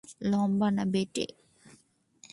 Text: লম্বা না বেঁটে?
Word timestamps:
লম্বা 0.21 0.67
না 0.75 0.83
বেঁটে? 0.93 1.25